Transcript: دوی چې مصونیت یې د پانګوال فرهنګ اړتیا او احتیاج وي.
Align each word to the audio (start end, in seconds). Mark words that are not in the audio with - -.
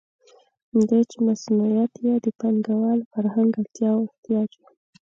دوی 0.87 1.03
چې 1.11 1.17
مصونیت 1.27 1.93
یې 2.05 2.15
د 2.25 2.27
پانګوال 2.39 2.99
فرهنګ 3.11 3.51
اړتیا 3.59 3.89
او 3.97 4.01
احتیاج 4.07 4.49
وي. 4.61 4.71